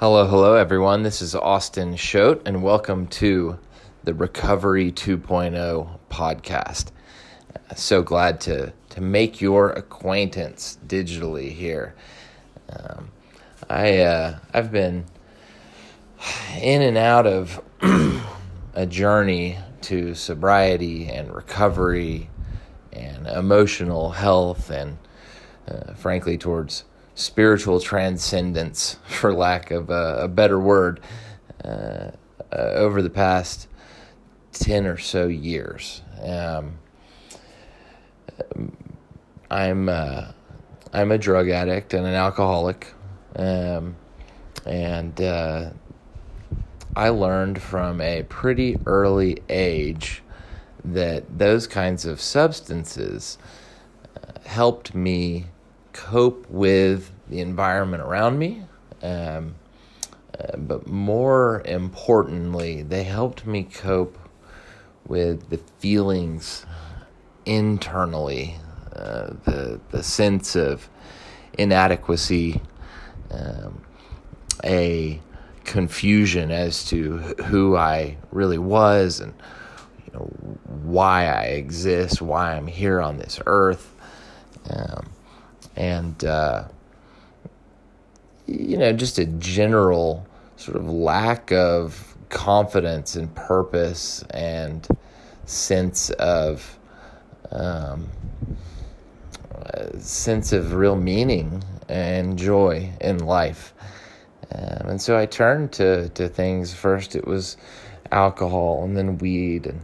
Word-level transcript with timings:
Hello, 0.00 0.26
hello, 0.26 0.54
everyone. 0.54 1.02
This 1.02 1.20
is 1.20 1.34
Austin 1.34 1.94
Schote, 1.94 2.40
and 2.46 2.62
welcome 2.62 3.06
to 3.08 3.58
the 4.02 4.14
Recovery 4.14 4.90
2.0 4.90 5.98
podcast. 6.08 6.86
Uh, 7.54 7.74
so 7.74 8.02
glad 8.02 8.40
to, 8.40 8.72
to 8.88 9.00
make 9.02 9.42
your 9.42 9.68
acquaintance 9.68 10.78
digitally 10.86 11.52
here. 11.52 11.94
Um, 12.70 13.10
I, 13.68 13.98
uh, 13.98 14.38
I've 14.54 14.72
been 14.72 15.04
in 16.58 16.80
and 16.80 16.96
out 16.96 17.26
of 17.26 17.60
a 18.74 18.86
journey 18.86 19.58
to 19.82 20.14
sobriety 20.14 21.08
and 21.08 21.30
recovery 21.30 22.30
and 22.90 23.26
emotional 23.26 24.12
health 24.12 24.70
and, 24.70 24.96
uh, 25.68 25.92
frankly, 25.92 26.38
towards 26.38 26.84
spiritual 27.20 27.80
transcendence, 27.80 28.96
for 29.06 29.32
lack 29.32 29.70
of 29.70 29.90
a, 29.90 30.20
a 30.22 30.28
better 30.28 30.58
word, 30.58 31.00
uh, 31.64 32.10
uh, 32.52 32.56
over 32.56 33.02
the 33.02 33.10
past 33.10 33.68
10 34.52 34.86
or 34.86 34.96
so 34.96 35.26
years. 35.26 36.02
Um, 36.22 36.78
I'm, 39.50 39.88
uh, 39.88 40.32
I'm 40.92 41.12
a 41.12 41.18
drug 41.18 41.50
addict 41.50 41.94
and 41.94 42.06
an 42.06 42.14
alcoholic. 42.14 42.92
Um, 43.36 43.96
and 44.66 45.20
uh, 45.20 45.70
I 46.96 47.10
learned 47.10 47.60
from 47.60 48.00
a 48.00 48.24
pretty 48.24 48.78
early 48.86 49.38
age 49.48 50.22
that 50.84 51.38
those 51.38 51.66
kinds 51.66 52.04
of 52.04 52.20
substances 52.20 53.38
uh, 54.16 54.40
helped 54.48 54.94
me 54.94 55.46
cope 56.06 56.48
with 56.48 57.10
the 57.28 57.40
environment 57.40 58.02
around 58.02 58.38
me. 58.38 58.62
Um, 59.02 59.54
uh, 60.38 60.56
but 60.56 60.86
more 60.86 61.62
importantly, 61.66 62.82
they 62.82 63.04
helped 63.04 63.46
me 63.46 63.64
cope 63.64 64.18
with 65.06 65.50
the 65.50 65.58
feelings 65.78 66.64
internally, 67.44 68.56
uh, 68.94 69.34
the 69.44 69.80
the 69.90 70.02
sense 70.02 70.56
of 70.56 70.88
inadequacy, 71.58 72.60
um, 73.30 73.82
a 74.64 75.20
confusion 75.64 76.50
as 76.50 76.84
to 76.86 77.18
who 77.46 77.76
I 77.76 78.16
really 78.32 78.58
was 78.58 79.20
and 79.20 79.34
you 80.06 80.12
know 80.14 80.24
why 80.64 81.26
I 81.26 81.42
exist, 81.44 82.22
why 82.22 82.54
I'm 82.54 82.66
here 82.66 83.00
on 83.00 83.18
this 83.18 83.38
earth. 83.46 83.94
Um, 84.68 85.10
and 85.76 86.24
uh, 86.24 86.64
you 88.46 88.76
know 88.76 88.92
just 88.92 89.18
a 89.18 89.26
general 89.26 90.26
sort 90.56 90.76
of 90.76 90.88
lack 90.88 91.52
of 91.52 92.16
confidence 92.28 93.16
and 93.16 93.34
purpose 93.34 94.22
and 94.30 94.86
sense 95.46 96.10
of 96.10 96.78
um, 97.50 98.08
sense 99.98 100.52
of 100.52 100.74
real 100.74 100.96
meaning 100.96 101.62
and 101.88 102.38
joy 102.38 102.90
in 103.00 103.18
life. 103.18 103.74
Um, 104.52 104.90
and 104.90 105.02
so 105.02 105.16
I 105.18 105.26
turned 105.26 105.72
to, 105.72 106.08
to 106.10 106.28
things. 106.28 106.72
First, 106.72 107.14
it 107.14 107.26
was 107.26 107.56
alcohol, 108.10 108.84
and 108.84 108.96
then 108.96 109.18
weed, 109.18 109.66
and 109.66 109.80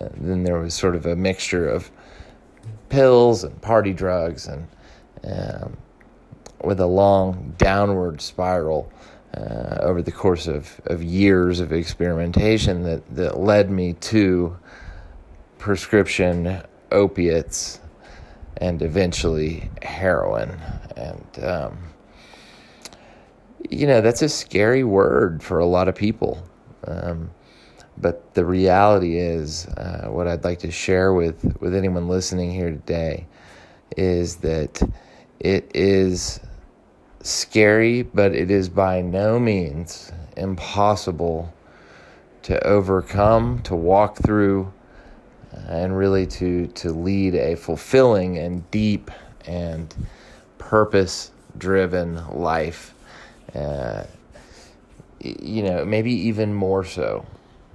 uh, 0.00 0.08
then 0.16 0.42
there 0.42 0.58
was 0.58 0.74
sort 0.74 0.96
of 0.96 1.06
a 1.06 1.14
mixture 1.14 1.68
of 1.68 1.90
pills 2.88 3.44
and 3.44 3.60
party 3.62 3.92
drugs, 3.92 4.46
and 4.48 4.66
um, 5.26 5.76
with 6.62 6.80
a 6.80 6.86
long 6.86 7.54
downward 7.58 8.20
spiral 8.20 8.90
uh, 9.36 9.78
over 9.80 10.02
the 10.02 10.12
course 10.12 10.46
of, 10.46 10.80
of 10.86 11.02
years 11.02 11.60
of 11.60 11.72
experimentation 11.72 12.82
that, 12.84 13.02
that 13.14 13.38
led 13.38 13.70
me 13.70 13.94
to 13.94 14.56
prescription 15.58 16.62
opiates 16.92 17.80
and 18.58 18.82
eventually 18.82 19.70
heroin. 19.82 20.50
And, 20.96 21.44
um, 21.44 21.78
you 23.68 23.86
know, 23.86 24.00
that's 24.00 24.22
a 24.22 24.28
scary 24.28 24.84
word 24.84 25.42
for 25.42 25.58
a 25.58 25.66
lot 25.66 25.88
of 25.88 25.94
people. 25.94 26.42
Um, 26.86 27.30
but 27.96 28.34
the 28.34 28.44
reality 28.44 29.18
is, 29.18 29.66
uh, 29.66 30.08
what 30.10 30.28
I'd 30.28 30.44
like 30.44 30.58
to 30.60 30.70
share 30.70 31.12
with, 31.12 31.56
with 31.60 31.74
anyone 31.74 32.08
listening 32.08 32.52
here 32.52 32.70
today 32.70 33.26
is 33.96 34.36
that 34.36 34.82
it 35.40 35.70
is 35.74 36.40
scary, 37.22 38.02
but 38.02 38.34
it 38.34 38.50
is 38.50 38.68
by 38.68 39.00
no 39.00 39.38
means 39.38 40.12
impossible 40.36 41.52
to 42.42 42.62
overcome, 42.66 43.62
to 43.62 43.74
walk 43.74 44.16
through, 44.18 44.72
and 45.68 45.96
really 45.96 46.26
to, 46.26 46.66
to 46.68 46.90
lead 46.90 47.34
a 47.34 47.54
fulfilling 47.54 48.38
and 48.38 48.70
deep 48.70 49.10
and 49.46 49.94
purpose 50.58 51.30
driven 51.56 52.26
life. 52.36 52.94
Uh, 53.54 54.04
you 55.20 55.62
know, 55.62 55.84
maybe 55.84 56.12
even 56.12 56.52
more 56.52 56.84
so 56.84 57.24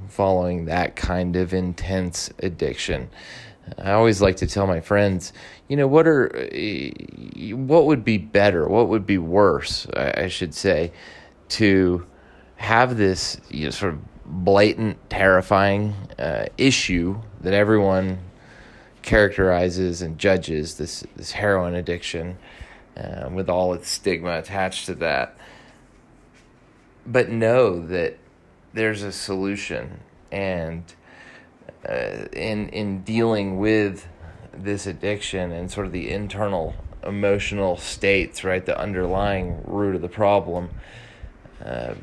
following 0.08 0.66
that 0.66 0.96
kind 0.96 1.36
of 1.36 1.54
intense 1.54 2.30
addiction. 2.40 3.10
I 3.78 3.92
always 3.92 4.22
like 4.22 4.38
to 4.38 4.48
tell 4.48 4.68
my 4.68 4.82
friends, 4.82 5.34
you 5.68 5.78
know, 5.78 5.88
what 5.88 6.08
are 6.08 6.30
what 7.52 7.86
would 7.86 8.04
be 8.04 8.18
better, 8.18 8.68
what 8.68 8.88
would 8.90 9.06
be 9.06 9.18
worse, 9.18 9.88
I, 9.96 10.28
should 10.28 10.54
say, 10.54 10.92
to 11.50 12.06
have 12.56 12.98
this 12.98 13.40
you 13.50 13.66
know, 13.66 13.70
sort 13.72 13.94
of 13.94 14.00
blatant, 14.26 15.10
terrifying 15.10 15.96
uh, 16.18 16.46
issue 16.58 17.22
that 17.42 17.54
everyone 17.54 18.20
characterizes 19.02 20.02
and 20.02 20.18
judges 20.18 20.76
this 20.76 21.04
this 21.16 21.32
heroin 21.32 21.76
addiction, 21.76 22.38
uh, 22.98 23.30
with 23.32 23.50
all 23.50 23.74
its 23.74 23.90
stigma 23.90 24.38
attached 24.40 24.86
to 24.88 24.96
that. 24.96 25.36
But 27.06 27.30
know 27.30 27.86
that 27.88 28.18
there's 28.74 29.04
a 29.04 29.12
solution 29.12 30.02
and 30.32 30.84
uh, 31.88 32.26
in 32.34 32.70
in 32.70 33.04
dealing 33.04 33.60
with 33.60 34.08
this 34.54 34.86
addiction 34.88 35.52
and 35.52 35.72
sort 35.72 35.86
of 35.86 35.94
the 35.94 36.10
internal 36.10 36.76
emotional 37.04 37.78
states, 37.78 38.44
right, 38.44 38.66
the 38.66 38.78
underlying 38.78 39.64
root 39.66 39.96
of 39.96 40.02
the 40.02 40.10
problem. 40.10 40.70
Uh, 41.64 41.94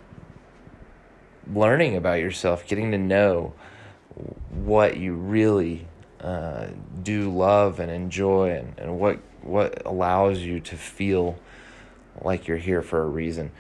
learning 1.53 1.97
about 1.97 2.21
yourself, 2.21 2.67
getting 2.67 2.91
to 2.91 2.99
know 2.99 3.53
what 4.51 4.97
you 4.97 5.15
really 5.15 5.87
uh, 6.21 6.69
do 7.03 7.31
love 7.31 7.79
and 7.79 7.91
enjoy, 7.91 8.51
and, 8.51 8.79
and 8.79 8.99
what 8.99 9.19
what 9.43 9.87
allows 9.87 10.41
you 10.41 10.59
to 10.59 10.77
feel 10.77 11.39
like 12.23 12.49
you're 12.49 12.57
here 12.57 12.83
for 12.83 13.03
a 13.03 13.07
reason, 13.07 13.53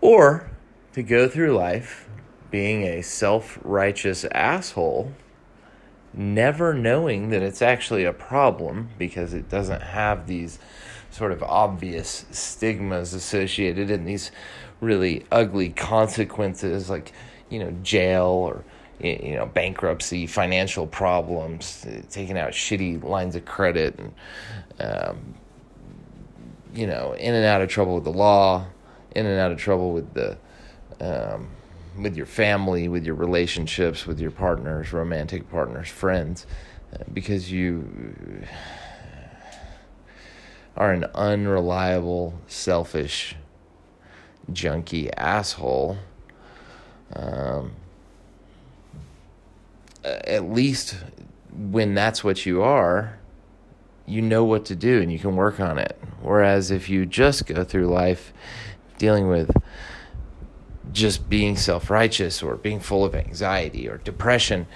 or 0.00 0.50
to 0.92 1.02
go 1.02 1.28
through 1.28 1.56
life 1.56 2.08
being 2.50 2.84
a 2.84 3.02
self 3.02 3.58
righteous 3.62 4.24
asshole 4.26 5.12
never 6.16 6.72
knowing 6.72 7.28
that 7.30 7.42
it's 7.42 7.60
actually 7.62 8.04
a 8.04 8.12
problem 8.12 8.88
because 8.98 9.34
it 9.34 9.48
doesn't 9.48 9.82
have 9.82 10.26
these 10.26 10.58
sort 11.10 11.32
of 11.32 11.42
obvious 11.42 12.24
stigmas 12.30 13.14
associated 13.14 13.90
and 13.90 14.06
these 14.06 14.30
really 14.80 15.24
ugly 15.30 15.70
consequences 15.70 16.90
like 16.90 17.12
you 17.48 17.58
know 17.58 17.70
jail 17.82 18.24
or 18.24 18.64
you 19.00 19.34
know 19.34 19.46
bankruptcy 19.46 20.26
financial 20.26 20.86
problems 20.86 21.86
taking 22.10 22.36
out 22.38 22.52
shitty 22.52 23.02
lines 23.02 23.36
of 23.36 23.44
credit 23.44 23.98
and 23.98 24.14
um, 24.80 25.34
you 26.74 26.86
know 26.86 27.12
in 27.14 27.34
and 27.34 27.44
out 27.44 27.60
of 27.60 27.68
trouble 27.68 27.94
with 27.94 28.04
the 28.04 28.12
law 28.12 28.64
in 29.14 29.26
and 29.26 29.38
out 29.38 29.52
of 29.52 29.58
trouble 29.58 29.92
with 29.92 30.12
the 30.14 30.36
um, 31.00 31.48
with 31.98 32.16
your 32.16 32.26
family, 32.26 32.88
with 32.88 33.04
your 33.04 33.14
relationships, 33.14 34.06
with 34.06 34.20
your 34.20 34.30
partners, 34.30 34.92
romantic 34.92 35.50
partners, 35.50 35.88
friends, 35.88 36.46
uh, 36.92 36.98
because 37.12 37.50
you 37.50 38.44
are 40.76 40.92
an 40.92 41.04
unreliable, 41.14 42.38
selfish, 42.46 43.36
junky 44.52 45.10
asshole. 45.16 45.98
Um, 47.14 47.72
at 50.04 50.50
least 50.50 50.96
when 51.52 51.94
that's 51.94 52.22
what 52.22 52.46
you 52.46 52.62
are, 52.62 53.18
you 54.06 54.22
know 54.22 54.44
what 54.44 54.64
to 54.66 54.76
do 54.76 55.00
and 55.00 55.10
you 55.10 55.18
can 55.18 55.34
work 55.34 55.58
on 55.58 55.78
it. 55.78 55.98
Whereas 56.22 56.70
if 56.70 56.88
you 56.88 57.06
just 57.06 57.46
go 57.46 57.64
through 57.64 57.88
life 57.88 58.32
dealing 58.98 59.28
with 59.28 59.50
just 60.96 61.28
being 61.28 61.56
self 61.56 61.90
righteous 61.90 62.42
or 62.42 62.56
being 62.56 62.80
full 62.80 63.04
of 63.04 63.14
anxiety 63.14 63.86
or 63.88 63.98
depression, 63.98 64.66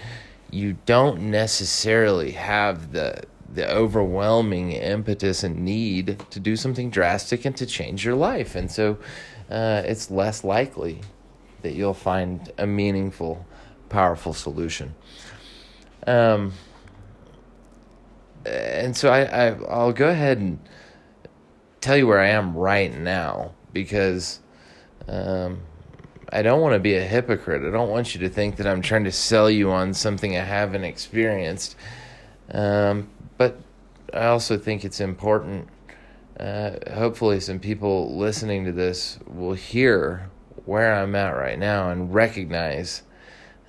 you 0.51 0.77
don't 0.85 1.21
necessarily 1.23 2.33
have 2.33 2.93
the 2.93 3.23
the 3.53 3.69
overwhelming 3.69 4.71
impetus 4.71 5.43
and 5.43 5.59
need 5.65 6.25
to 6.31 6.39
do 6.39 6.55
something 6.55 6.89
drastic 6.89 7.45
and 7.45 7.57
to 7.57 7.67
change 7.67 8.05
your 8.05 8.15
life. 8.15 8.55
And 8.55 8.71
so 8.71 8.99
uh, 9.51 9.83
it's 9.85 10.09
less 10.09 10.45
likely 10.45 11.01
that 11.63 11.73
you'll 11.73 11.93
find 11.93 12.53
a 12.59 12.67
meaningful, 12.67 13.45
powerful 13.89 14.33
solution. 14.33 14.95
Um, 16.07 16.53
and 18.47 18.97
so 18.97 19.11
I, 19.11 19.23
I 19.23 19.47
I'll 19.69 19.93
go 19.93 20.09
ahead 20.09 20.39
and 20.39 20.61
tell 21.81 21.97
you 21.97 22.07
where 22.07 22.21
I 22.21 22.29
am 22.29 22.55
right 22.55 22.97
now 22.97 23.53
because 23.73 24.39
um, 25.09 25.63
I 26.33 26.43
don't 26.43 26.61
want 26.61 26.75
to 26.75 26.79
be 26.79 26.95
a 26.95 27.03
hypocrite. 27.03 27.65
I 27.67 27.71
don't 27.71 27.91
want 27.91 28.15
you 28.15 28.21
to 28.21 28.29
think 28.29 28.57
that 28.57 28.67
I'm 28.67 28.83
trying 28.83 29.05
to 29.05 29.13
sell 29.13 29.51
you 29.51 29.73
on 29.73 29.93
something 29.93 30.37
I 30.37 30.45
haven't 30.45 30.85
experienced. 30.85 31.75
Um, 32.53 33.09
but 33.37 33.59
I 34.15 34.27
also 34.27 34.57
think 34.57 34.85
it's 34.85 35.01
important. 35.01 35.69
Uh, 36.39 36.73
hopefully, 36.95 37.41
some 37.41 37.59
people 37.59 38.17
listening 38.17 38.65
to 38.65 38.73
this 38.73 39.19
will 39.27 39.55
hear 39.55 40.31
where 40.67 40.95
I'm 40.95 41.15
at 41.17 41.31
right 41.31 41.59
now 41.59 41.91
and 41.91 42.15
recognize 42.15 43.03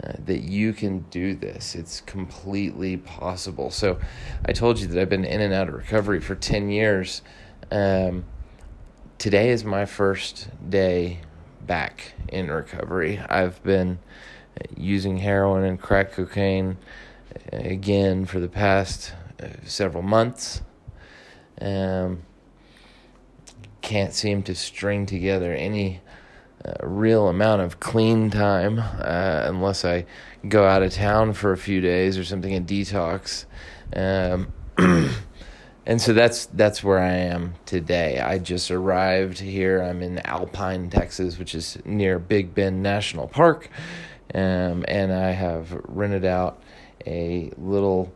uh, 0.03 0.13
that 0.25 0.41
you 0.41 0.71
can 0.71 0.99
do 1.09 1.33
this. 1.33 1.73
It's 1.73 2.01
completely 2.01 2.97
possible. 2.97 3.71
So, 3.71 3.99
I 4.45 4.53
told 4.53 4.79
you 4.79 4.87
that 4.87 5.01
I've 5.01 5.09
been 5.09 5.25
in 5.25 5.41
and 5.41 5.53
out 5.53 5.67
of 5.67 5.73
recovery 5.73 6.21
for 6.21 6.35
10 6.35 6.69
years. 6.69 7.23
Um, 7.71 8.23
today 9.17 9.49
is 9.49 9.63
my 9.63 9.85
first 9.85 10.47
day 10.69 11.21
back 11.71 12.11
in 12.27 12.51
recovery. 12.51 13.17
I've 13.29 13.63
been 13.63 13.99
using 14.75 15.19
heroin 15.19 15.63
and 15.63 15.79
crack 15.79 16.11
cocaine 16.11 16.75
uh, 17.33 17.59
again 17.59 18.25
for 18.25 18.41
the 18.41 18.49
past 18.49 19.13
uh, 19.41 19.47
several 19.63 20.03
months. 20.03 20.63
Um, 21.61 22.23
can't 23.81 24.13
seem 24.13 24.43
to 24.43 24.53
string 24.53 25.05
together 25.05 25.53
any 25.53 26.01
uh, 26.65 26.85
real 26.85 27.29
amount 27.29 27.61
of 27.61 27.79
clean 27.79 28.29
time 28.29 28.77
uh, 28.77 29.43
unless 29.45 29.85
I 29.85 30.05
go 30.49 30.65
out 30.65 30.83
of 30.83 30.91
town 30.91 31.31
for 31.31 31.53
a 31.53 31.57
few 31.57 31.79
days 31.79 32.17
or 32.17 32.25
something 32.25 32.53
and 32.53 32.67
detox. 32.67 33.45
Um, 33.95 34.51
and 35.85 36.01
so 36.01 36.13
that's 36.13 36.45
that's 36.47 36.83
where 36.83 36.99
I 36.99 37.13
am 37.13 37.55
today. 37.65 38.19
I 38.19 38.37
just 38.37 38.69
arrived 38.69 39.39
here. 39.39 39.81
I'm 39.81 40.01
in 40.01 40.19
Alpine, 40.19 40.89
Texas, 40.89 41.39
which 41.39 41.55
is 41.55 41.77
near 41.85 42.19
Big 42.19 42.53
Bend 42.53 42.83
National 42.83 43.27
Park, 43.27 43.69
um, 44.35 44.85
and 44.87 45.11
I 45.11 45.31
have 45.31 45.71
rented 45.87 46.25
out 46.25 46.61
a 47.07 47.51
little 47.57 48.13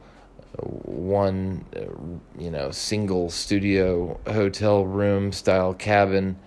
one, 0.61 1.65
uh, 1.75 2.41
you 2.41 2.51
know, 2.51 2.71
single 2.71 3.29
studio 3.29 4.19
hotel 4.27 4.85
room 4.85 5.31
style 5.31 5.73
cabin 5.73 6.37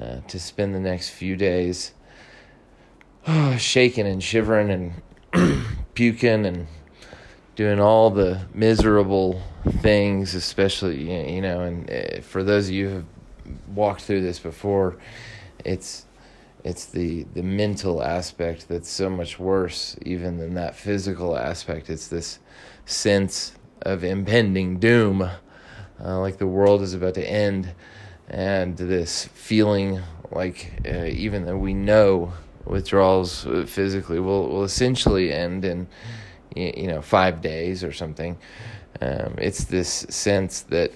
uh, 0.00 0.20
to 0.26 0.40
spend 0.40 0.74
the 0.74 0.80
next 0.80 1.10
few 1.10 1.36
days, 1.36 1.92
shaking 3.58 4.06
and 4.06 4.22
shivering 4.22 4.92
and 5.34 5.66
puking 5.94 6.46
and 6.46 6.66
doing 7.56 7.78
all 7.78 8.10
the 8.10 8.46
miserable 8.54 9.42
things, 9.80 10.34
especially 10.34 11.32
you 11.34 11.40
know, 11.40 11.60
and 11.60 11.90
uh, 11.90 12.20
for 12.20 12.42
those 12.42 12.68
of 12.68 12.74
you 12.74 12.88
who 12.88 12.94
have 12.96 13.04
walked 13.74 14.02
through 14.02 14.22
this 14.22 14.38
before, 14.38 14.96
it's 15.64 16.06
it's 16.64 16.86
the 16.86 17.24
the 17.34 17.42
mental 17.42 18.02
aspect 18.02 18.68
that's 18.68 18.88
so 18.88 19.10
much 19.10 19.38
worse 19.38 19.96
even 20.02 20.38
than 20.38 20.54
that 20.54 20.76
physical 20.76 21.36
aspect. 21.36 21.90
It's 21.90 22.08
this 22.08 22.38
sense 22.86 23.52
of 23.82 24.04
impending 24.04 24.78
doom, 24.78 25.22
uh, 25.22 26.20
like 26.20 26.38
the 26.38 26.46
world 26.46 26.82
is 26.82 26.94
about 26.94 27.14
to 27.14 27.28
end, 27.28 27.72
and 28.28 28.76
this 28.76 29.26
feeling 29.26 30.00
like 30.30 30.72
uh, 30.86 31.04
even 31.04 31.44
though 31.44 31.58
we 31.58 31.74
know 31.74 32.32
withdrawals 32.64 33.46
uh, 33.46 33.64
physically 33.66 34.20
will 34.20 34.48
will 34.48 34.64
essentially 34.64 35.32
end 35.32 35.64
in 35.64 35.86
you 36.54 36.86
know 36.86 37.00
five 37.02 37.40
days 37.40 37.82
or 37.84 37.92
something. 37.92 38.36
Um, 39.02 39.34
it's 39.38 39.64
this 39.64 40.06
sense 40.10 40.60
that 40.62 40.92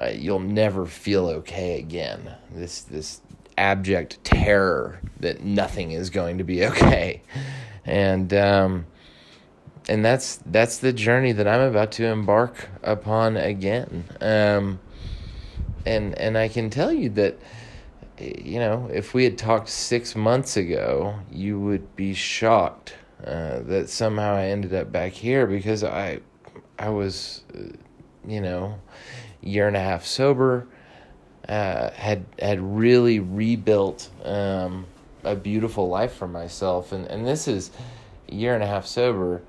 uh, 0.00 0.06
you'll 0.06 0.38
never 0.38 0.86
feel 0.86 1.26
okay 1.28 1.78
again. 1.78 2.34
This 2.50 2.82
this 2.82 3.20
abject 3.58 4.22
terror 4.24 5.00
that 5.20 5.42
nothing 5.42 5.92
is 5.92 6.08
going 6.08 6.38
to 6.38 6.44
be 6.44 6.64
okay, 6.70 7.22
and 7.84 8.32
um, 8.32 8.86
and 9.90 10.02
that's 10.02 10.36
that's 10.46 10.78
the 10.78 10.92
journey 10.92 11.32
that 11.32 11.46
I'm 11.46 11.60
about 11.60 11.92
to 11.92 12.06
embark 12.06 12.70
upon 12.82 13.36
again. 13.36 14.04
Um, 14.22 14.80
and 15.84 16.16
and 16.18 16.38
I 16.38 16.48
can 16.48 16.70
tell 16.70 16.92
you 16.92 17.10
that 17.10 17.38
you 18.18 18.58
know 18.58 18.88
if 18.90 19.12
we 19.12 19.24
had 19.24 19.36
talked 19.36 19.68
six 19.68 20.16
months 20.16 20.56
ago, 20.56 21.18
you 21.30 21.60
would 21.60 21.94
be 21.94 22.14
shocked 22.14 22.94
uh, 23.22 23.60
that 23.60 23.90
somehow 23.90 24.34
I 24.34 24.46
ended 24.46 24.72
up 24.72 24.90
back 24.90 25.12
here 25.12 25.46
because 25.46 25.84
I 25.84 26.20
I 26.78 26.90
was 26.90 27.42
uh, 27.54 27.68
you 28.26 28.40
know 28.40 28.78
year 29.40 29.68
and 29.68 29.76
a 29.76 29.80
half 29.80 30.04
sober. 30.04 30.66
Uh, 31.48 31.90
had 31.92 32.24
had 32.40 32.60
really 32.60 33.20
rebuilt 33.20 34.10
um, 34.24 34.84
a 35.22 35.36
beautiful 35.36 35.88
life 35.88 36.12
for 36.14 36.26
myself, 36.26 36.92
and 36.92 37.06
and 37.06 37.26
this 37.26 37.46
is 37.46 37.70
year 38.28 38.54
and 38.54 38.64
a 38.64 38.66
half 38.66 38.84
sober 38.86 39.42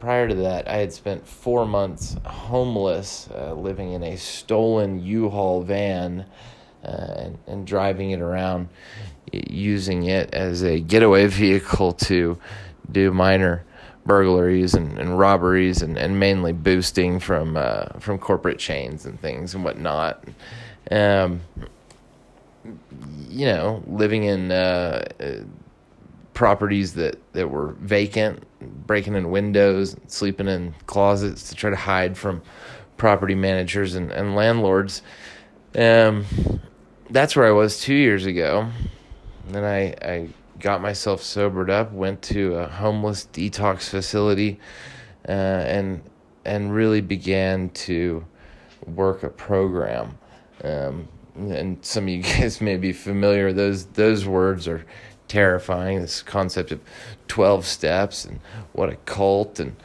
prior 0.00 0.26
to 0.26 0.34
that, 0.34 0.66
I 0.66 0.78
had 0.78 0.92
spent 0.92 1.26
four 1.26 1.66
months 1.66 2.16
homeless, 2.24 3.28
uh, 3.32 3.54
living 3.54 3.92
in 3.92 4.02
a 4.02 4.16
stolen 4.16 5.00
U-Haul 5.00 5.62
van, 5.62 6.24
uh, 6.82 7.14
and, 7.16 7.38
and 7.46 7.66
driving 7.66 8.10
it 8.10 8.20
around, 8.20 8.70
using 9.30 10.04
it 10.04 10.34
as 10.34 10.62
a 10.62 10.80
getaway 10.80 11.26
vehicle 11.28 11.92
to 11.92 12.38
do 12.90 13.12
minor 13.12 13.64
burglaries 14.06 14.74
and, 14.74 14.98
and 14.98 15.18
robberies, 15.18 15.82
and, 15.82 15.96
and 15.98 16.18
mainly 16.18 16.52
boosting 16.52 17.20
from 17.20 17.56
uh, 17.56 17.86
from 17.98 18.18
corporate 18.18 18.58
chains 18.58 19.06
and 19.06 19.20
things 19.20 19.54
and 19.54 19.64
whatnot. 19.64 20.24
Um, 20.90 21.40
you 23.28 23.46
know, 23.46 23.82
living 23.86 24.24
in 24.24 24.50
uh, 24.50 25.04
properties 26.34 26.94
that, 26.94 27.18
that 27.34 27.48
were 27.48 27.72
vacant, 27.80 28.42
breaking 28.86 29.14
in 29.14 29.30
windows, 29.30 29.96
sleeping 30.06 30.48
in 30.48 30.74
closets 30.86 31.48
to 31.50 31.54
try 31.54 31.70
to 31.70 31.76
hide 31.76 32.16
from 32.16 32.42
property 32.96 33.34
managers 33.34 33.94
and, 33.94 34.10
and 34.10 34.34
landlords. 34.34 35.02
Um, 35.74 36.24
that's 37.10 37.36
where 37.36 37.46
I 37.46 37.50
was 37.50 37.80
two 37.80 37.94
years 37.94 38.26
ago. 38.26 38.70
Then 39.48 39.64
I, 39.64 39.94
I 40.02 40.28
got 40.60 40.80
myself 40.80 41.22
sobered 41.22 41.70
up, 41.70 41.92
went 41.92 42.22
to 42.22 42.56
a 42.56 42.68
homeless 42.68 43.26
detox 43.32 43.88
facility, 43.88 44.60
uh, 45.28 45.32
and 45.32 46.02
and 46.44 46.74
really 46.74 47.00
began 47.00 47.68
to 47.70 48.24
work 48.86 49.22
a 49.22 49.28
program. 49.28 50.18
Um, 50.62 51.08
and 51.36 51.84
some 51.84 52.04
of 52.04 52.10
you 52.10 52.22
guys 52.22 52.60
may 52.60 52.76
be 52.76 52.92
familiar. 52.92 53.52
Those 53.52 53.86
those 53.86 54.26
words 54.26 54.68
are 54.68 54.84
terrifying. 55.30 56.00
This 56.00 56.22
concept 56.22 56.72
of 56.72 56.80
12 57.28 57.64
steps 57.64 58.24
and 58.24 58.40
what 58.72 58.90
a 58.90 58.96
cult 58.96 59.60
and, 59.60 59.76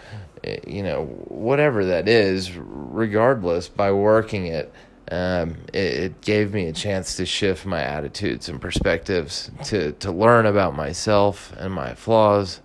eh, 0.44 0.58
you 0.68 0.82
know, 0.82 1.06
whatever 1.06 1.86
that 1.86 2.10
is, 2.10 2.52
regardless, 2.58 3.70
by 3.70 3.92
working 3.92 4.48
it, 4.48 4.74
um, 5.12 5.58
it, 5.74 5.78
it, 5.78 6.22
gave 6.22 6.54
me 6.54 6.68
a 6.68 6.74
chance 6.74 7.16
to 7.18 7.26
shift 7.26 7.66
my 7.66 7.82
attitudes 7.82 8.50
and 8.50 8.60
perspectives, 8.60 9.52
to, 9.66 9.92
to 9.94 10.12
learn 10.12 10.46
about 10.46 10.76
myself 10.76 11.54
and 11.58 11.74
my 11.74 11.94
flaws, 11.94 12.62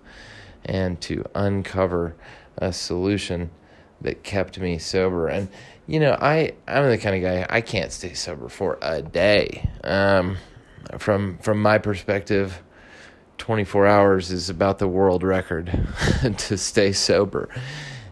and 0.65 1.01
to 1.03 1.25
uncover 1.35 2.15
a 2.57 2.73
solution 2.73 3.51
that 4.01 4.23
kept 4.23 4.59
me 4.59 4.79
sober. 4.79 5.29
And, 5.29 5.49
you 5.87 6.01
know, 6.01 6.17
I, 6.19 6.55
I'm 6.67 6.89
the 6.89 6.99
kind 6.99 7.17
of 7.17 7.23
guy, 7.23 7.47
I 7.51 7.61
can't 7.61 7.93
stay 7.93 8.15
sober 8.15 8.49
for 8.49 8.79
a 8.81 9.03
day. 9.03 9.69
Um, 9.85 10.39
from 10.99 11.39
from 11.39 11.63
my 11.63 11.79
perspective, 11.79 12.63
24 13.39 13.87
hours 13.87 14.31
is 14.31 14.51
about 14.51 14.79
the 14.79 14.89
world 14.89 15.23
record 15.23 15.87
to 16.39 16.57
stay 16.57 16.93
sober. 16.93 17.49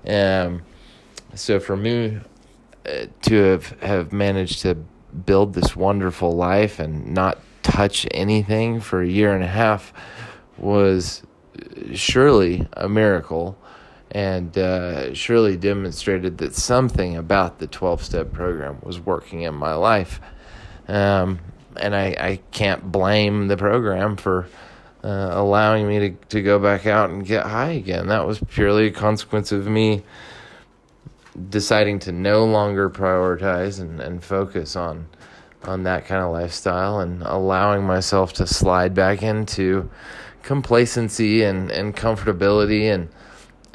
Um, 0.06 0.62
so 1.34 1.60
for 1.60 1.76
me 1.76 2.18
to 3.22 3.34
have, 3.34 3.80
have 3.80 4.12
managed 4.12 4.62
to 4.62 4.76
build 5.26 5.54
this 5.54 5.74
wonderful 5.74 6.32
life 6.32 6.78
and 6.78 7.14
not 7.14 7.38
touch 7.62 8.06
anything 8.12 8.80
for 8.80 9.02
a 9.02 9.08
year 9.08 9.34
and 9.34 9.44
a 9.44 9.48
half 9.48 9.92
was 10.56 11.22
surely 11.94 12.66
a 12.72 12.88
miracle 12.88 13.58
and 14.10 14.56
uh, 14.56 15.12
surely 15.12 15.56
demonstrated 15.56 16.38
that 16.38 16.54
something 16.54 17.16
about 17.16 17.58
the 17.58 17.66
12 17.66 18.02
step 18.02 18.32
program 18.32 18.78
was 18.82 18.98
working 19.00 19.42
in 19.42 19.54
my 19.54 19.74
life. 19.74 20.20
Um, 20.86 21.40
and 21.76 21.94
I, 21.94 22.16
I 22.18 22.40
can't 22.50 22.90
blame 22.90 23.48
the 23.48 23.56
program 23.56 24.16
for 24.16 24.48
uh, 25.04 25.28
allowing 25.32 25.86
me 25.86 25.98
to, 25.98 26.10
to 26.30 26.42
go 26.42 26.58
back 26.58 26.86
out 26.86 27.10
and 27.10 27.24
get 27.24 27.46
high 27.46 27.72
again. 27.72 28.08
That 28.08 28.26
was 28.26 28.38
purely 28.38 28.86
a 28.86 28.90
consequence 28.90 29.52
of 29.52 29.66
me 29.66 30.02
deciding 31.50 31.98
to 32.00 32.12
no 32.12 32.44
longer 32.44 32.90
prioritize 32.90 33.80
and, 33.80 34.00
and 34.00 34.22
focus 34.22 34.76
on 34.76 35.08
on 35.64 35.82
that 35.82 36.06
kind 36.06 36.22
of 36.22 36.30
lifestyle 36.30 37.00
and 37.00 37.22
allowing 37.22 37.84
myself 37.84 38.32
to 38.32 38.46
slide 38.46 38.94
back 38.94 39.22
into 39.22 39.90
complacency 40.42 41.42
and, 41.42 41.70
and 41.70 41.96
comfortability 41.96 42.84
and 42.94 43.08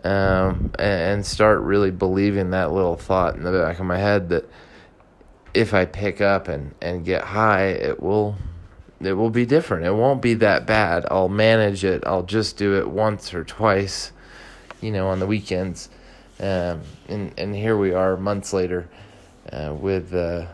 um, 0.03 0.71
and 0.79 1.25
start 1.25 1.61
really 1.61 1.91
believing 1.91 2.51
that 2.51 2.71
little 2.71 2.97
thought 2.97 3.35
in 3.35 3.43
the 3.43 3.51
back 3.51 3.79
of 3.79 3.85
my 3.85 3.97
head 3.97 4.29
that 4.29 4.49
if 5.53 5.73
I 5.73 5.85
pick 5.85 6.19
up 6.19 6.47
and, 6.47 6.73
and 6.81 7.05
get 7.05 7.23
high, 7.23 7.67
it 7.67 8.01
will 8.01 8.35
it 8.99 9.13
will 9.13 9.29
be 9.29 9.45
different. 9.45 9.85
It 9.85 9.93
won't 9.93 10.21
be 10.21 10.33
that 10.35 10.65
bad. 10.65 11.05
I'll 11.11 11.29
manage 11.29 11.83
it. 11.83 12.03
I'll 12.05 12.23
just 12.23 12.57
do 12.57 12.77
it 12.77 12.89
once 12.89 13.33
or 13.33 13.43
twice, 13.43 14.11
you 14.81 14.91
know, 14.91 15.07
on 15.07 15.19
the 15.19 15.27
weekends. 15.27 15.89
Um, 16.39 16.81
and 17.07 17.33
and 17.37 17.55
here 17.55 17.77
we 17.77 17.93
are 17.93 18.17
months 18.17 18.53
later, 18.53 18.89
uh, 19.51 19.73
with 19.79 20.13
uh, 20.13 20.47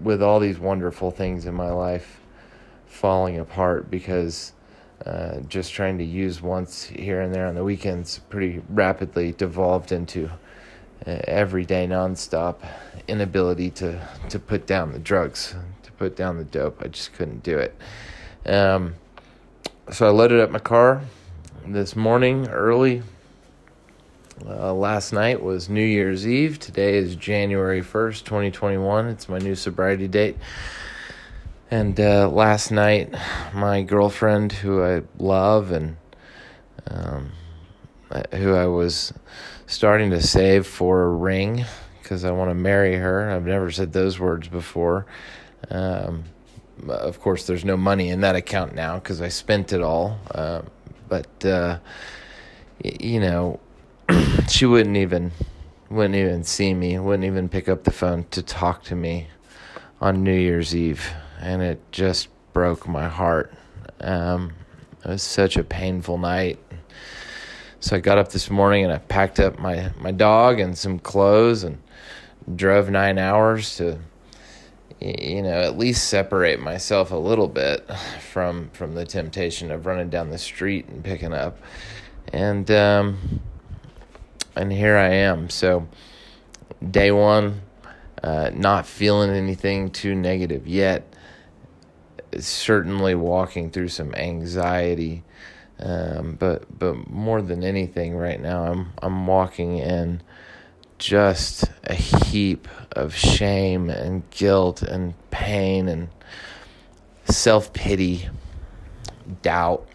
with 0.00 0.22
all 0.22 0.40
these 0.40 0.58
wonderful 0.58 1.10
things 1.10 1.46
in 1.46 1.54
my 1.54 1.70
life 1.70 2.20
falling 2.86 3.38
apart 3.38 3.90
because 3.90 4.52
uh, 5.04 5.40
just 5.40 5.72
trying 5.72 5.98
to 5.98 6.04
use 6.04 6.40
once 6.40 6.84
here 6.84 7.20
and 7.20 7.34
there 7.34 7.46
on 7.46 7.54
the 7.54 7.64
weekends 7.64 8.20
pretty 8.30 8.62
rapidly 8.70 9.32
devolved 9.32 9.92
into 9.92 10.30
uh, 11.06 11.18
everyday 11.24 11.86
nonstop 11.86 12.56
inability 13.08 13.70
to 13.70 14.00
to 14.28 14.38
put 14.38 14.66
down 14.66 14.92
the 14.92 14.98
drugs, 14.98 15.54
to 15.82 15.92
put 15.92 16.16
down 16.16 16.38
the 16.38 16.44
dope. 16.44 16.80
I 16.82 16.88
just 16.88 17.12
couldn't 17.12 17.42
do 17.42 17.58
it. 17.58 17.76
Um, 18.46 18.94
so 19.90 20.06
I 20.06 20.10
loaded 20.10 20.40
up 20.40 20.50
my 20.50 20.58
car 20.58 21.02
this 21.66 21.94
morning 21.94 22.48
early. 22.48 23.02
Uh, 24.44 24.72
last 24.74 25.12
night 25.12 25.42
was 25.42 25.70
New 25.70 25.84
Year's 25.84 26.26
Eve. 26.28 26.58
Today 26.58 26.96
is 26.98 27.16
January 27.16 27.80
1st, 27.80 28.24
2021. 28.24 29.06
It's 29.08 29.30
my 29.30 29.38
new 29.38 29.54
sobriety 29.54 30.08
date. 30.08 30.36
And 31.70 31.98
uh, 31.98 32.28
last 32.28 32.70
night, 32.70 33.14
my 33.54 33.82
girlfriend, 33.82 34.52
who 34.52 34.84
I 34.84 35.02
love 35.18 35.72
and 35.72 35.96
um, 36.86 37.32
who 38.34 38.54
I 38.54 38.66
was 38.66 39.14
starting 39.66 40.10
to 40.10 40.20
save 40.20 40.66
for 40.66 41.04
a 41.04 41.08
ring 41.08 41.64
because 42.02 42.24
I 42.24 42.30
want 42.30 42.50
to 42.50 42.54
marry 42.54 42.96
her. 42.96 43.30
I've 43.30 43.46
never 43.46 43.70
said 43.70 43.94
those 43.94 44.20
words 44.20 44.48
before. 44.48 45.06
Um, 45.70 46.24
of 46.86 47.20
course, 47.20 47.46
there's 47.46 47.64
no 47.64 47.78
money 47.78 48.10
in 48.10 48.20
that 48.20 48.36
account 48.36 48.74
now 48.74 48.96
because 48.96 49.22
I 49.22 49.28
spent 49.28 49.72
it 49.72 49.80
all. 49.80 50.18
Uh, 50.30 50.60
but 51.08 51.44
uh, 51.44 51.78
y- 52.84 52.96
you 53.00 53.18
know, 53.20 53.60
she 54.48 54.66
wouldn't 54.66 54.96
even 54.96 55.32
wouldn't 55.90 56.14
even 56.14 56.44
see 56.44 56.74
me. 56.74 56.98
Wouldn't 56.98 57.24
even 57.24 57.48
pick 57.48 57.68
up 57.68 57.84
the 57.84 57.90
phone 57.90 58.24
to 58.30 58.42
talk 58.42 58.82
to 58.84 58.94
me 58.94 59.28
on 60.00 60.22
New 60.22 60.36
Year's 60.36 60.74
Eve 60.74 61.12
and 61.40 61.62
it 61.62 61.80
just 61.92 62.28
broke 62.52 62.88
my 62.88 63.08
heart. 63.08 63.52
Um, 64.00 64.52
it 65.04 65.08
was 65.08 65.22
such 65.22 65.56
a 65.56 65.64
painful 65.64 66.18
night. 66.18 66.58
So 67.80 67.96
I 67.96 68.00
got 68.00 68.18
up 68.18 68.30
this 68.30 68.50
morning 68.50 68.84
and 68.84 68.92
I 68.92 68.98
packed 68.98 69.38
up 69.38 69.58
my, 69.58 69.92
my 69.98 70.10
dog 70.10 70.58
and 70.58 70.76
some 70.76 70.98
clothes 70.98 71.62
and 71.62 71.80
drove 72.54 72.90
nine 72.90 73.18
hours 73.18 73.76
to, 73.76 73.98
you 75.00 75.42
know, 75.42 75.60
at 75.60 75.76
least 75.76 76.08
separate 76.08 76.58
myself 76.58 77.10
a 77.10 77.16
little 77.16 77.48
bit 77.48 77.88
from 78.32 78.70
from 78.70 78.94
the 78.94 79.04
temptation 79.04 79.70
of 79.70 79.84
running 79.84 80.08
down 80.08 80.30
the 80.30 80.38
street 80.38 80.88
and 80.88 81.04
picking 81.04 81.34
up, 81.34 81.58
and 82.32 82.70
um, 82.70 83.40
and 84.56 84.72
here 84.72 84.96
I 84.96 85.08
am. 85.10 85.50
So 85.50 85.86
day 86.88 87.10
one, 87.10 87.62
uh, 88.22 88.50
not 88.54 88.86
feeling 88.86 89.30
anything 89.30 89.90
too 89.90 90.14
negative 90.14 90.66
yet 90.66 91.12
certainly 92.38 93.14
walking 93.14 93.70
through 93.70 93.88
some 93.88 94.14
anxiety. 94.14 95.22
Um, 95.78 96.36
but 96.38 96.78
but 96.78 97.08
more 97.10 97.42
than 97.42 97.62
anything, 97.62 98.16
right 98.16 98.40
now 98.40 98.64
I'm 98.64 98.92
I'm 99.02 99.26
walking 99.26 99.78
in 99.78 100.22
just 100.98 101.64
a 101.84 101.94
heap 101.94 102.66
of 102.92 103.14
shame 103.14 103.90
and 103.90 104.28
guilt 104.30 104.82
and 104.82 105.14
pain 105.30 105.88
and 105.88 106.08
self 107.26 107.72
pity, 107.72 108.28
doubt. 109.42 109.86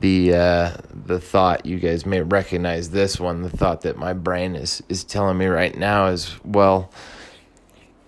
The 0.00 0.34
uh, 0.34 0.76
the 0.92 1.20
thought 1.20 1.64
you 1.64 1.78
guys 1.78 2.04
may 2.04 2.20
recognize 2.20 2.90
this 2.90 3.18
one. 3.18 3.42
The 3.42 3.56
thought 3.56 3.82
that 3.82 3.96
my 3.96 4.12
brain 4.12 4.54
is 4.56 4.82
is 4.88 5.04
telling 5.04 5.38
me 5.38 5.46
right 5.46 5.76
now 5.76 6.06
is 6.06 6.34
well 6.44 6.90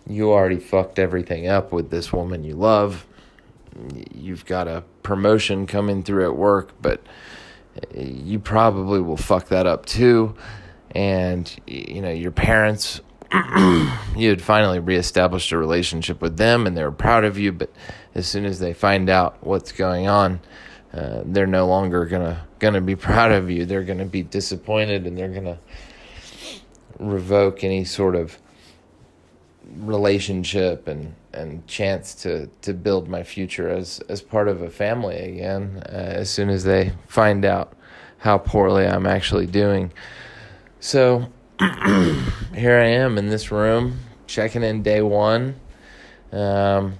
you 0.08 0.30
already 0.30 0.58
fucked 0.58 0.98
everything 0.98 1.48
up 1.48 1.72
with 1.72 1.90
this 1.90 2.12
woman 2.12 2.44
you 2.44 2.54
love. 2.54 3.06
You've 4.14 4.46
got 4.46 4.68
a 4.68 4.84
promotion 5.02 5.66
coming 5.66 6.02
through 6.02 6.24
at 6.24 6.36
work, 6.36 6.70
but 6.80 7.02
you 7.94 8.38
probably 8.38 9.00
will 9.00 9.16
fuck 9.16 9.48
that 9.48 9.66
up 9.66 9.84
too. 9.84 10.34
And, 10.92 11.52
you 11.66 12.00
know, 12.00 12.10
your 12.10 12.30
parents, 12.30 13.00
you 13.32 14.30
had 14.30 14.40
finally 14.40 14.78
reestablished 14.78 15.52
a 15.52 15.58
relationship 15.58 16.22
with 16.22 16.36
them 16.36 16.66
and 16.66 16.76
they 16.76 16.84
were 16.84 16.92
proud 16.92 17.24
of 17.24 17.36
you, 17.38 17.52
but 17.52 17.70
as 18.14 18.26
soon 18.26 18.46
as 18.46 18.60
they 18.60 18.72
find 18.72 19.10
out 19.10 19.36
what's 19.44 19.72
going 19.72 20.06
on, 20.06 20.40
uh, 20.96 21.22
they're 21.26 21.46
no 21.46 21.66
longer 21.66 22.06
gonna 22.06 22.46
gonna 22.58 22.80
be 22.80 22.96
proud 23.08 23.32
of 23.32 23.50
you. 23.50 23.66
They're 23.66 23.84
gonna 23.84 24.06
be 24.06 24.22
disappointed, 24.22 25.06
and 25.06 25.16
they're 25.16 25.28
gonna 25.28 25.58
revoke 26.98 27.62
any 27.62 27.84
sort 27.84 28.16
of 28.16 28.38
relationship 29.76 30.88
and 30.88 31.14
and 31.32 31.66
chance 31.66 32.14
to 32.14 32.48
to 32.62 32.72
build 32.72 33.08
my 33.08 33.22
future 33.22 33.68
as 33.68 34.00
as 34.08 34.22
part 34.22 34.48
of 34.48 34.62
a 34.62 34.70
family 34.70 35.16
again 35.16 35.82
uh, 35.86 35.92
as 35.92 36.30
soon 36.30 36.48
as 36.48 36.64
they 36.64 36.92
find 37.08 37.44
out 37.44 37.74
how 38.18 38.38
poorly 38.38 38.86
I'm 38.86 39.06
actually 39.06 39.46
doing. 39.46 39.92
So 40.80 41.26
here 41.60 42.78
I 42.78 42.86
am 42.86 43.18
in 43.18 43.28
this 43.28 43.50
room 43.50 43.98
checking 44.26 44.62
in 44.62 44.82
day 44.82 45.02
1 45.02 45.54
um, 46.32 46.98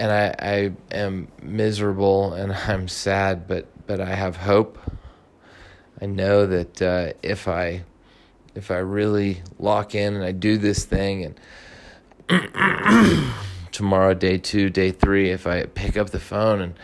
and 0.00 0.10
I 0.10 0.34
I 0.38 0.72
am 0.96 1.28
miserable 1.42 2.32
and 2.32 2.52
I'm 2.68 2.88
sad 2.88 3.46
but 3.46 3.66
but 3.86 4.00
I 4.00 4.14
have 4.14 4.36
hope. 4.36 4.78
I 6.00 6.06
know 6.06 6.46
that 6.46 6.80
uh, 6.80 7.12
if 7.22 7.46
I 7.46 7.84
if 8.54 8.70
I 8.70 8.78
really 8.78 9.42
lock 9.58 9.94
in 9.94 10.14
and 10.14 10.24
I 10.24 10.32
do 10.32 10.56
this 10.56 10.84
thing 10.84 11.36
and 12.28 13.32
tomorrow 13.72 14.14
day 14.14 14.38
2 14.38 14.70
day 14.70 14.90
3 14.90 15.30
if 15.30 15.46
I 15.46 15.64
pick 15.64 15.96
up 15.96 16.10
the 16.10 16.20
phone 16.20 16.60
and 16.60 16.74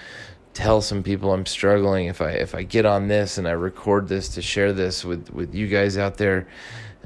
tell 0.52 0.80
some 0.80 1.02
people 1.02 1.32
I'm 1.32 1.46
struggling 1.46 2.06
if 2.06 2.20
I 2.20 2.30
if 2.32 2.54
I 2.54 2.62
get 2.62 2.85
on 2.85 3.08
this 3.08 3.38
and 3.38 3.49
I 3.49 3.52
record 3.52 4.08
this 4.08 4.28
to 4.30 4.42
share 4.42 4.73
this 4.73 5.04
with 5.04 5.30
with 5.30 5.54
you 5.54 5.68
guys 5.68 5.96
out 5.96 6.18
there 6.18 6.46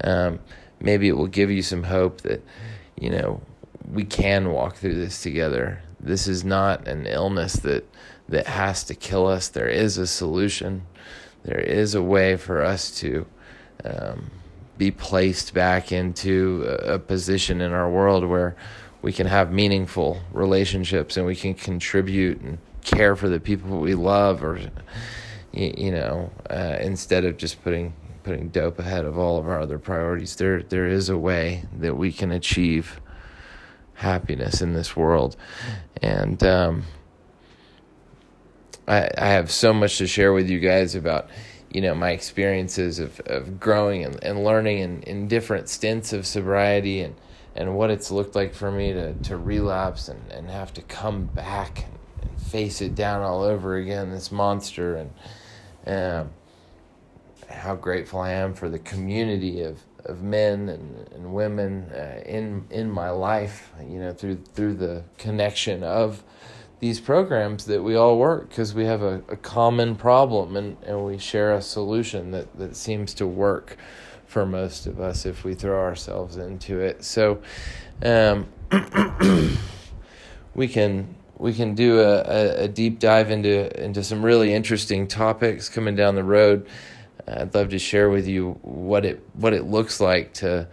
um, 0.03 0.39
maybe 0.79 1.07
it 1.07 1.15
will 1.15 1.27
give 1.27 1.49
you 1.49 1.61
some 1.61 1.83
hope 1.83 2.21
that 2.21 2.43
you 2.99 3.09
know 3.09 3.41
we 3.89 4.03
can 4.03 4.51
walk 4.51 4.75
through 4.75 4.95
this 4.95 5.21
together 5.21 5.81
this 6.03 6.27
is 6.27 6.43
not 6.43 6.87
an 6.87 7.05
illness 7.05 7.53
that 7.53 7.85
that 8.29 8.47
has 8.47 8.83
to 8.85 8.95
kill 8.95 9.27
us. 9.27 9.49
There 9.49 9.67
is 9.67 9.97
a 9.97 10.07
solution. 10.07 10.83
There 11.43 11.59
is 11.59 11.95
a 11.95 12.01
way 12.01 12.37
for 12.37 12.61
us 12.61 12.91
to 12.99 13.25
um, 13.83 14.31
be 14.77 14.91
placed 14.91 15.53
back 15.53 15.91
into 15.91 16.63
a, 16.63 16.97
position 16.97 17.61
in 17.61 17.71
our 17.71 17.89
world 17.89 18.25
where 18.25 18.55
we 19.01 19.11
can 19.11 19.27
have 19.27 19.51
meaningful 19.51 20.21
relationships 20.31 21.17
and 21.17 21.25
we 21.25 21.35
can 21.35 21.53
contribute 21.53 22.39
and 22.41 22.57
care 22.83 23.15
for 23.15 23.27
the 23.27 23.39
people 23.39 23.79
we 23.79 23.95
love 23.95 24.43
or 24.43 24.59
you, 25.51 25.73
you 25.77 25.91
know 25.91 26.31
uh, 26.49 26.77
instead 26.79 27.25
of 27.25 27.37
just 27.37 27.61
putting 27.63 27.93
putting 28.23 28.49
dope 28.49 28.79
ahead 28.79 29.03
of 29.03 29.17
all 29.17 29.37
of 29.37 29.47
our 29.47 29.59
other 29.59 29.79
priorities. 29.79 30.35
There 30.35 30.63
there 30.63 30.87
is 30.87 31.09
a 31.09 31.17
way 31.17 31.65
that 31.79 31.97
we 31.97 32.11
can 32.11 32.31
achieve 32.31 33.00
happiness 34.01 34.61
in 34.61 34.73
this 34.73 34.95
world. 34.95 35.35
And 36.01 36.43
um, 36.43 36.83
I, 38.87 39.09
I 39.17 39.27
have 39.27 39.51
so 39.51 39.73
much 39.73 39.97
to 39.99 40.07
share 40.07 40.33
with 40.33 40.49
you 40.49 40.59
guys 40.59 40.95
about 40.95 41.29
you 41.69 41.81
know 41.81 41.95
my 41.95 42.11
experiences 42.11 42.99
of, 42.99 43.19
of 43.27 43.59
growing 43.59 44.03
and, 44.03 44.21
and 44.23 44.43
learning 44.43 44.79
in, 44.79 45.03
in 45.03 45.27
different 45.27 45.69
stints 45.69 46.11
of 46.11 46.25
sobriety 46.25 47.01
and, 47.01 47.15
and 47.55 47.75
what 47.75 47.91
it's 47.91 48.11
looked 48.11 48.35
like 48.35 48.53
for 48.53 48.71
me 48.71 48.91
to, 48.91 49.13
to 49.13 49.37
relapse 49.37 50.07
and, 50.09 50.31
and 50.31 50.49
have 50.49 50.73
to 50.73 50.81
come 50.81 51.25
back 51.25 51.85
and, 51.85 52.29
and 52.29 52.41
face 52.41 52.81
it 52.81 52.95
down 52.95 53.21
all 53.21 53.43
over 53.43 53.75
again 53.75 54.11
this 54.11 54.31
monster. 54.31 54.95
And 54.95 55.11
um, 55.87 56.31
how 57.49 57.75
grateful 57.75 58.19
I 58.19 58.31
am 58.31 58.53
for 58.53 58.69
the 58.69 58.79
community 58.79 59.61
of, 59.61 59.79
of 60.05 60.21
men 60.21 60.69
and, 60.69 61.07
and 61.13 61.33
women 61.33 61.89
uh, 61.93 62.21
in 62.25 62.65
in 62.69 62.89
my 62.89 63.09
life 63.09 63.71
you 63.87 63.99
know 63.99 64.13
through 64.13 64.37
through 64.53 64.73
the 64.73 65.03
connection 65.17 65.83
of 65.83 66.23
these 66.81 66.99
programs 66.99 67.65
that 67.65 67.83
we 67.83 67.95
all 67.95 68.17
work 68.17 68.49
because 68.49 68.73
we 68.73 68.85
have 68.85 69.03
a, 69.03 69.21
a 69.29 69.37
common 69.37 69.95
problem 69.95 70.55
and, 70.55 70.75
and 70.83 71.05
we 71.05 71.15
share 71.15 71.53
a 71.53 71.61
solution 71.61 72.31
that, 72.31 72.57
that 72.57 72.75
seems 72.75 73.13
to 73.13 73.27
work 73.27 73.77
for 74.25 74.47
most 74.47 74.87
of 74.87 74.99
us 74.99 75.25
if 75.25 75.43
we 75.43 75.53
throw 75.53 75.79
ourselves 75.79 76.37
into 76.37 76.79
it. 76.79 77.03
So 77.03 77.39
um, 78.03 78.47
we 80.55 80.67
can 80.67 81.15
we 81.37 81.53
can 81.53 81.75
do 81.75 81.99
a, 81.99 82.63
a, 82.63 82.67
deep 82.67 82.99
dive 82.99 83.31
into 83.31 83.83
into 83.83 84.03
some 84.03 84.23
really 84.23 84.53
interesting 84.53 85.07
topics 85.07 85.69
coming 85.69 85.95
down 85.95 86.15
the 86.15 86.23
road. 86.23 86.67
I'd 87.27 87.53
love 87.53 87.69
to 87.69 87.79
share 87.79 88.09
with 88.09 88.27
you 88.27 88.59
what 88.61 89.05
it 89.05 89.23
what 89.33 89.53
it 89.53 89.65
looks 89.65 89.99
like 89.99 90.33
to 90.35 90.67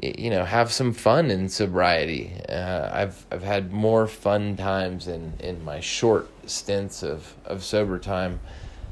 you 0.00 0.30
know 0.30 0.44
have 0.44 0.72
some 0.72 0.92
fun 0.92 1.30
in 1.30 1.48
sobriety. 1.48 2.32
Uh, 2.48 2.88
I've 2.92 3.26
I've 3.30 3.42
had 3.42 3.72
more 3.72 4.06
fun 4.06 4.56
times 4.56 5.08
in, 5.08 5.34
in 5.40 5.64
my 5.64 5.80
short 5.80 6.28
stints 6.48 7.02
of, 7.02 7.34
of 7.44 7.62
sober 7.62 7.98
time 7.98 8.40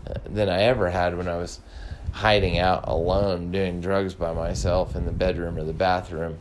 uh, 0.06 0.14
than 0.26 0.48
I 0.48 0.62
ever 0.62 0.90
had 0.90 1.16
when 1.16 1.28
I 1.28 1.36
was 1.36 1.60
hiding 2.12 2.58
out 2.58 2.86
alone 2.88 3.52
doing 3.52 3.80
drugs 3.80 4.14
by 4.14 4.32
myself 4.32 4.96
in 4.96 5.06
the 5.06 5.12
bedroom 5.12 5.56
or 5.56 5.64
the 5.64 5.72
bathroom 5.72 6.38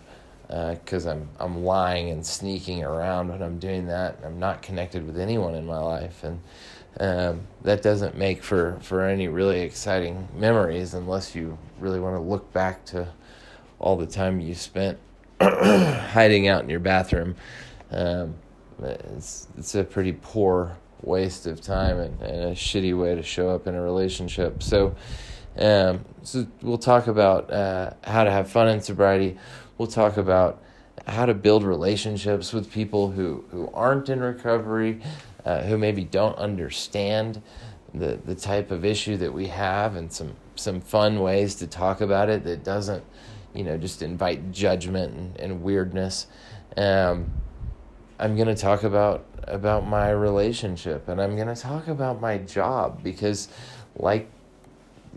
because 0.47 1.05
uh, 1.05 1.11
I'm 1.11 1.29
I'm 1.39 1.63
lying 1.63 2.09
and 2.09 2.25
sneaking 2.25 2.83
around 2.83 3.29
when 3.29 3.41
I'm 3.41 3.59
doing 3.59 3.85
that. 3.87 4.17
I'm 4.25 4.39
not 4.39 4.61
connected 4.61 5.05
with 5.05 5.19
anyone 5.19 5.53
in 5.53 5.65
my 5.65 5.77
life, 5.77 6.23
and 6.23 6.39
um, 6.99 7.41
that 7.61 7.81
doesn't 7.81 8.17
make 8.17 8.43
for, 8.43 8.77
for 8.81 9.05
any 9.05 9.27
really 9.27 9.61
exciting 9.61 10.27
memories 10.35 10.93
unless 10.93 11.35
you 11.35 11.57
really 11.79 11.99
want 11.99 12.15
to 12.15 12.19
look 12.19 12.51
back 12.51 12.85
to 12.85 13.07
all 13.79 13.95
the 13.95 14.07
time 14.07 14.39
you 14.39 14.53
spent 14.53 14.99
hiding 15.41 16.47
out 16.47 16.63
in 16.63 16.69
your 16.69 16.81
bathroom. 16.81 17.35
Um, 17.91 18.35
it's 18.81 19.47
it's 19.57 19.75
a 19.75 19.83
pretty 19.83 20.13
poor 20.13 20.77
waste 21.01 21.47
of 21.47 21.61
time 21.61 21.97
and, 21.99 22.21
and, 22.21 22.43
a 22.45 22.51
shitty 22.51 22.97
way 22.97 23.15
to 23.15 23.23
show 23.23 23.49
up 23.49 23.67
in 23.67 23.75
a 23.75 23.81
relationship. 23.81 24.61
So, 24.61 24.95
um, 25.57 26.03
so 26.23 26.45
we'll 26.61 26.77
talk 26.77 27.07
about 27.07 27.51
uh, 27.51 27.91
how 28.03 28.23
to 28.23 28.31
have 28.31 28.49
fun 28.49 28.67
in 28.67 28.81
sobriety. 28.81 29.37
We'll 29.77 29.87
talk 29.87 30.17
about 30.17 30.61
how 31.07 31.25
to 31.25 31.33
build 31.33 31.63
relationships 31.63 32.53
with 32.53 32.71
people 32.71 33.11
who, 33.11 33.45
who 33.51 33.69
aren't 33.73 34.09
in 34.09 34.19
recovery, 34.19 35.01
uh, 35.45 35.61
who 35.63 35.77
maybe 35.77 36.03
don't 36.03 36.37
understand 36.37 37.41
the 37.93 38.19
the 38.25 38.35
type 38.35 38.71
of 38.71 38.85
issue 38.85 39.17
that 39.17 39.33
we 39.33 39.47
have, 39.47 39.95
and 39.95 40.11
some 40.11 40.35
some 40.55 40.81
fun 40.81 41.19
ways 41.21 41.55
to 41.55 41.67
talk 41.67 42.01
about 42.01 42.29
it 42.29 42.43
that 42.43 42.63
doesn't, 42.63 43.03
you 43.53 43.63
know, 43.63 43.77
just 43.77 44.01
invite 44.01 44.51
judgment 44.51 45.13
and, 45.13 45.39
and 45.39 45.63
weirdness. 45.63 46.27
Um, 46.77 47.31
I'm 48.19 48.35
gonna 48.35 48.55
talk 48.55 48.83
about 48.83 49.25
about 49.45 49.87
my 49.87 50.11
relationship, 50.11 51.07
and 51.07 51.21
I'm 51.21 51.35
gonna 51.35 51.55
talk 51.55 51.87
about 51.87 52.21
my 52.21 52.37
job 52.37 53.01
because, 53.01 53.47
like, 53.95 54.29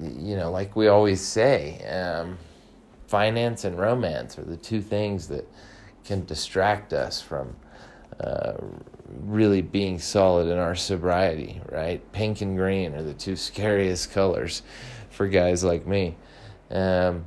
you 0.01 0.37
know, 0.37 0.51
like 0.51 0.75
we 0.77 0.89
always 0.89 1.21
say, 1.21 1.85
um, 1.87 2.39
finance 3.07 3.65
and 3.65 3.79
romance 3.79 4.39
are 4.39 4.45
the 4.45 4.57
two 4.57 4.81
things 4.81 5.29
that 5.29 5.47
can 6.05 6.25
distract 6.25 6.93
us 6.93 7.21
from 7.21 7.55
uh, 8.21 8.55
really 9.21 9.63
being 9.63 9.99
solid 9.99 10.49
in 10.49 10.59
our 10.59 10.75
sobriety, 10.75 11.61
right? 11.71 12.01
Pink 12.13 12.41
and 12.41 12.57
green 12.57 12.95
are 12.95 13.03
the 13.03 13.15
two 13.15 13.37
scariest 13.37 14.13
colors 14.13 14.63
for 15.11 15.29
guys 15.29 15.63
like 15.63 15.87
me. 15.87 16.17
Um, 16.71 17.27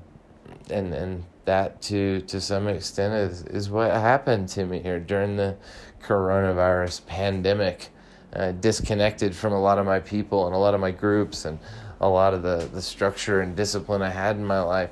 and 0.69 0.93
and 0.93 1.23
that 1.45 1.81
to 1.83 2.21
to 2.21 2.41
some 2.41 2.67
extent 2.67 3.13
is, 3.13 3.43
is 3.43 3.69
what 3.69 3.91
happened 3.91 4.49
to 4.49 4.65
me 4.65 4.79
here 4.79 4.99
during 4.99 5.37
the 5.37 5.55
coronavirus 6.01 7.05
pandemic. 7.05 7.89
Uh, 8.33 8.51
disconnected 8.51 9.33
from 9.33 9.53
a 9.53 9.59
lot 9.59 9.77
of 9.77 9.85
my 9.85 9.97
people 9.97 10.45
and 10.45 10.53
a 10.53 10.57
lot 10.57 10.73
of 10.73 10.81
my 10.81 10.91
groups 10.91 11.45
and 11.45 11.57
a 12.01 12.09
lot 12.09 12.33
of 12.33 12.43
the, 12.43 12.69
the 12.73 12.81
structure 12.81 13.39
and 13.39 13.55
discipline 13.55 14.01
I 14.01 14.09
had 14.09 14.35
in 14.35 14.45
my 14.45 14.59
life. 14.59 14.89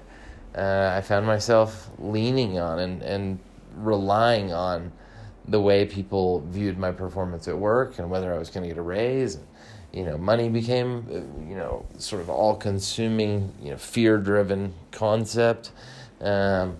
Uh, 0.56 0.93
I 0.95 1.01
found 1.01 1.25
myself 1.25 1.89
leaning 1.99 2.58
on 2.58 2.79
and, 2.79 3.01
and 3.01 3.39
relying 3.75 4.53
on 4.53 4.93
the 5.47 5.60
way 5.60 5.86
people 5.86 6.41
viewed 6.47 6.77
my 6.77 6.91
performance 6.91 7.47
at 7.47 7.58
work 7.58 7.99
and 7.99 8.10
whether 8.10 8.34
I 8.34 8.38
was 8.38 8.49
going 8.49 8.63
to 8.63 8.69
get 8.69 8.77
a 8.77 8.84
raise. 8.84 9.36
And, 9.36 9.47
you 9.91 10.03
know, 10.06 10.17
money 10.17 10.49
became, 10.49 11.06
uh, 11.10 11.47
you 11.47 11.56
know, 11.56 11.86
sort 11.97 12.21
of 12.21 12.29
all 12.29 12.56
consuming, 12.56 13.53
you 13.62 13.71
know, 13.71 13.77
fear 13.77 14.17
driven 14.17 14.73
concept. 14.91 15.71
Um, 16.21 16.77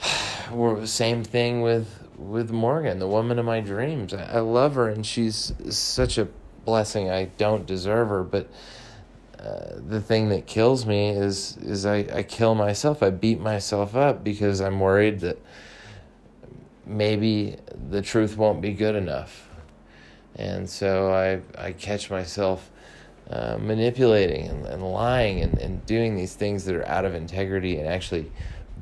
same 0.84 1.24
thing 1.24 1.62
with 1.62 2.00
with 2.16 2.52
Morgan, 2.52 3.00
the 3.00 3.08
woman 3.08 3.38
of 3.38 3.44
my 3.44 3.60
dreams. 3.60 4.14
I, 4.14 4.36
I 4.36 4.40
love 4.40 4.74
her, 4.76 4.88
and 4.88 5.04
she's 5.04 5.52
such 5.70 6.18
a 6.18 6.28
blessing. 6.64 7.10
I 7.10 7.26
don't 7.38 7.66
deserve 7.66 8.08
her, 8.08 8.22
but 8.22 8.48
uh, 9.38 9.80
the 9.86 10.00
thing 10.00 10.28
that 10.30 10.46
kills 10.46 10.86
me 10.86 11.10
is 11.10 11.56
is 11.58 11.86
I, 11.86 12.06
I 12.12 12.22
kill 12.22 12.54
myself. 12.54 13.02
I 13.02 13.10
beat 13.10 13.40
myself 13.40 13.94
up 13.94 14.24
because 14.24 14.60
I'm 14.60 14.80
worried 14.80 15.20
that 15.20 15.38
maybe 16.86 17.56
the 17.90 18.02
truth 18.02 18.36
won't 18.36 18.60
be 18.60 18.72
good 18.72 18.94
enough. 18.94 19.48
And 20.36 20.68
so 20.68 21.12
I, 21.12 21.40
I 21.66 21.72
catch 21.72 22.10
myself 22.10 22.70
uh, 23.30 23.56
manipulating 23.58 24.48
and, 24.48 24.66
and 24.66 24.82
lying 24.82 25.40
and, 25.40 25.58
and 25.58 25.84
doing 25.86 26.16
these 26.16 26.34
things 26.34 26.64
that 26.64 26.74
are 26.74 26.86
out 26.86 27.04
of 27.04 27.14
integrity 27.14 27.78
and 27.78 27.88
actually 27.88 28.30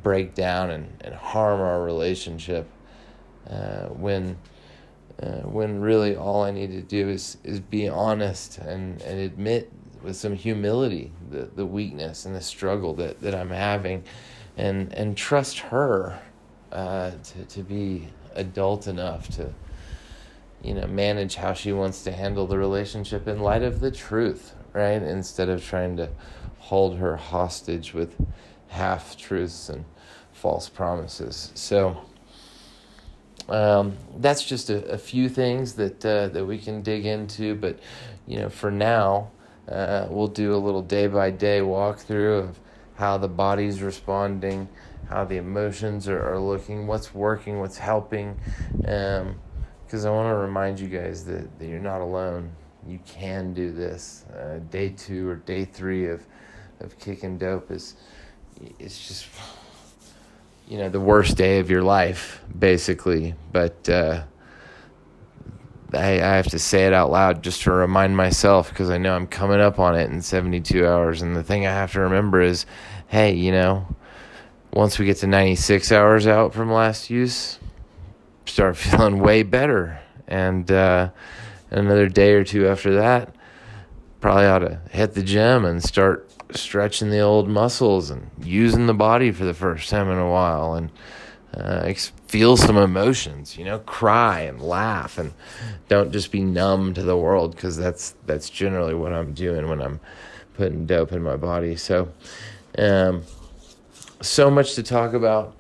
break 0.03 0.35
down 0.35 0.71
and, 0.71 0.93
and 1.03 1.15
harm 1.15 1.61
our 1.61 1.83
relationship 1.83 2.69
uh, 3.49 3.87
when 3.89 4.37
uh, 5.23 5.43
when 5.43 5.81
really 5.81 6.17
all 6.17 6.43
I 6.43 6.51
need 6.51 6.71
to 6.73 6.83
do 6.83 7.09
is, 7.09 7.37
is 7.45 7.61
be 7.61 7.89
honest 7.89 8.59
and, 8.59 9.01
and 9.03 9.21
admit 9.21 9.71
with 10.03 10.17
some 10.17 10.35
humility 10.35 11.13
the, 11.31 11.49
the 11.55 11.67
weakness 11.67 12.25
and 12.25 12.35
the 12.35 12.41
struggle 12.41 12.95
that, 12.95 13.21
that 13.21 13.35
I'm 13.35 13.51
having 13.51 14.03
and 14.57 14.93
and 14.95 15.17
trust 15.17 15.61
her 15.61 16.21
uh, 16.73 17.13
to 17.23 17.45
to 17.45 17.63
be 17.63 18.09
adult 18.35 18.87
enough 18.87 19.29
to 19.29 19.53
you 20.63 20.75
know 20.75 20.87
manage 20.87 21.35
how 21.37 21.53
she 21.53 21.73
wants 21.73 22.03
to 22.05 22.13
handle 22.13 22.47
the 22.47 22.59
relationship 22.59 23.29
in 23.29 23.41
light 23.41 23.63
of 23.63 23.81
the 23.81 23.91
truth, 23.91 24.55
right? 24.73 25.03
Instead 25.03 25.49
of 25.49 25.65
trying 25.65 25.97
to 25.99 26.09
hold 26.59 26.97
her 26.97 27.17
hostage 27.17 27.93
with 27.93 28.17
half 28.69 29.17
truths 29.17 29.69
and 29.69 29.85
false 30.33 30.69
promises. 30.69 31.53
So. 31.55 32.03
Um, 33.49 33.97
that's 34.19 34.45
just 34.45 34.71
a, 34.71 34.93
a, 34.93 34.97
few 34.97 35.29
things 35.29 35.75
that 35.75 36.07
uh, 36.07 36.29
that 36.29 36.47
we 36.47 36.59
can 36.59 36.81
dig 36.81 37.05
into, 37.05 37.57
but 37.57 37.81
you 38.25 38.39
know, 38.39 38.49
for 38.49 38.71
now, 38.71 39.33
uh, 39.69 40.07
we'll 40.09 40.29
do 40.29 40.55
a 40.55 40.57
little 40.57 40.81
day 40.81 41.09
by 41.09 41.31
day 41.31 41.59
walkthrough 41.59 42.39
of 42.39 42.61
how 42.95 43.19
the 43.19 43.29
body's 43.29 43.83
responding, 43.83 44.69
how 45.09 45.25
the 45.25 45.37
emotions 45.37 46.09
are, 46.09 46.23
are 46.23 46.39
looking, 46.39 46.87
what's 46.87 47.15
working, 47.15 47.61
what's 47.61 47.79
helping. 47.79 48.39
Because 48.77 50.05
um, 50.07 50.07
I 50.07 50.11
want 50.11 50.29
to 50.29 50.37
remind 50.37 50.81
you 50.81 50.89
guys 50.89 51.25
that, 51.27 51.59
that 51.59 51.67
you're 51.67 51.81
not 51.81 52.01
alone. 52.01 52.53
You 52.87 52.99
can 53.07 53.55
do 53.55 53.73
this. 53.73 54.25
Uh, 54.35 54.59
day 54.71 54.91
two 54.91 55.29
or 55.29 55.37
day 55.37 55.65
three 55.65 56.07
of, 56.07 56.27
of 56.81 56.99
kicking 56.99 57.39
dope 57.39 57.71
is 57.71 57.95
it's 58.79 59.07
just 59.09 59.27
you 60.69 60.79
know 60.79 60.89
the 60.89 61.01
worst 61.01 61.37
day 61.37 61.59
of 61.59 61.71
your 61.71 61.83
life 61.83 62.43
basically 62.59 63.35
but 63.51 63.89
uh, 63.89 64.23
I, 65.95 66.15
I 66.15 66.37
have 66.37 66.47
to 66.49 66.59
say 66.59 66.87
it 66.87 66.93
out 66.93 67.11
loud 67.11 67.43
just 67.43 67.63
to 67.63 67.73
remind 67.73 68.17
myself 68.17 68.71
because 68.71 68.91
I 68.91 68.99
know 68.99 69.15
I'm 69.15 69.27
coming 69.27 69.61
up 69.61 69.79
on 69.79 69.95
it 69.95 70.11
in 70.11 70.23
72 70.23 70.87
hours. 70.87 71.23
And 71.23 71.37
the 71.37 71.43
thing 71.43 71.67
I 71.67 71.71
have 71.73 71.93
to 71.93 72.01
remember 72.01 72.41
is 72.41 72.67
hey, 73.09 73.35
you 73.35 73.53
know, 73.53 73.87
once 74.73 74.99
we 74.99 75.07
get 75.07 75.19
to 75.19 75.27
96 75.27 75.93
hours 75.93 76.27
out 76.27 76.55
from 76.55 76.73
last 76.73 77.11
use, 77.11 77.59
start 78.47 78.77
feeling 78.79 79.19
way 79.19 79.43
better. 79.43 80.01
And 80.27 80.71
uh, 80.71 81.11
another 81.71 82.09
day 82.09 82.33
or 82.33 82.45
two 82.45 82.67
after 82.67 82.95
that, 82.97 83.35
probably 84.21 84.47
ought 84.47 84.61
to 84.61 84.81
hit 84.91 85.15
the 85.15 85.23
gym 85.23 85.65
and 85.65 85.83
start 85.83 86.31
stretching 86.53 87.11
the 87.11 87.21
old 87.21 87.49
muscles 87.49 88.11
and 88.11 88.31
using 88.43 88.87
the 88.87 88.95
body 88.95 89.33
for 89.33 89.45
the 89.45 89.55
first 89.55 89.91
time 89.91 90.09
in 90.09 90.19
a 90.19 90.31
while 90.31 90.75
and 90.75 90.91
uh, 91.55 91.93
feel 92.27 92.57
some 92.57 92.77
emotions, 92.77 93.59
you 93.59 93.65
know, 93.65 93.79
cry 93.81 94.41
and 94.41 94.61
laugh 94.61 95.19
and 95.19 95.33
don't 95.89 96.13
just 96.13 96.31
be 96.31 96.41
numb 96.41 96.95
to 96.95 97.03
the 97.03 97.17
world 97.17 97.55
because 97.55 97.77
that's 97.77 98.15
that's 98.27 98.49
generally 98.49 98.95
what 98.95 99.13
I'm 99.13 99.35
doing 99.35 99.69
when 99.69 99.83
I'm 99.83 100.01
putting 100.55 100.87
dope 100.87 101.13
in 101.13 101.23
my 101.23 101.37
body. 101.37 101.77
So, 101.77 102.11
um, 102.79 103.25
so 104.23 104.51
much 104.51 104.75
to 104.77 104.83
talk 104.83 105.13
about. 105.13 105.57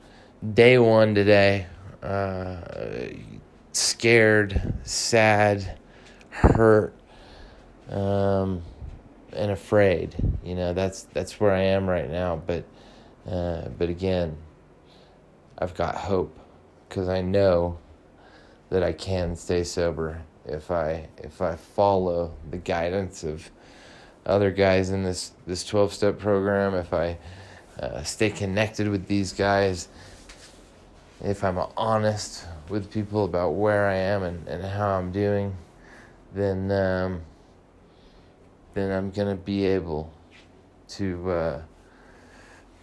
Day 0.54 0.78
one 0.78 1.14
today. 1.14 1.66
Uh, 2.02 2.60
scared, 3.72 4.74
sad, 4.82 5.78
hurt, 6.30 6.94
um, 7.88 8.62
and 9.32 9.50
afraid. 9.50 10.14
You 10.44 10.54
know, 10.54 10.72
that's 10.72 11.04
that's 11.12 11.38
where 11.38 11.52
I 11.52 11.60
am 11.60 11.88
right 11.88 12.10
now. 12.10 12.42
But 12.44 12.64
uh, 13.28 13.68
but 13.78 13.88
again, 13.88 14.36
I've 15.58 15.74
got 15.74 15.94
hope 15.94 16.36
because 16.88 17.08
I 17.08 17.20
know 17.20 17.78
that 18.70 18.82
I 18.82 18.92
can 18.92 19.36
stay 19.36 19.64
sober 19.64 20.22
if 20.44 20.70
I 20.70 21.08
if 21.18 21.40
I 21.40 21.56
follow 21.56 22.34
the 22.50 22.58
guidance 22.58 23.22
of 23.22 23.50
other 24.26 24.50
guys 24.50 24.90
in 24.90 25.02
this 25.02 25.32
this 25.46 25.64
12 25.64 25.92
step 25.92 26.18
program 26.18 26.74
if 26.74 26.92
I 26.92 27.18
uh, 27.80 28.02
stay 28.02 28.30
connected 28.30 28.88
with 28.88 29.06
these 29.06 29.32
guys, 29.32 29.88
if 31.24 31.44
I'm 31.44 31.58
honest 31.76 32.46
with 32.68 32.90
people 32.90 33.24
about 33.24 33.50
where 33.50 33.86
I 33.86 33.94
am 33.94 34.22
and, 34.22 34.46
and 34.48 34.64
how 34.64 34.98
I'm 34.98 35.12
doing, 35.12 35.56
then 36.34 36.70
um, 36.70 37.20
then 38.74 38.90
I'm 38.90 39.10
gonna 39.10 39.36
be 39.36 39.64
able 39.66 40.12
to 40.88 41.30
uh, 41.30 41.62